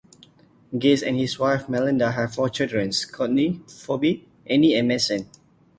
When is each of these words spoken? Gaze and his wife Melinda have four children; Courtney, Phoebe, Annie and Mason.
Gaze 0.75 1.03
and 1.03 1.15
his 1.15 1.37
wife 1.37 1.69
Melinda 1.69 2.11
have 2.13 2.33
four 2.33 2.49
children; 2.49 2.89
Courtney, 3.11 3.61
Phoebe, 3.67 4.27
Annie 4.47 4.73
and 4.73 4.87
Mason. 4.87 5.29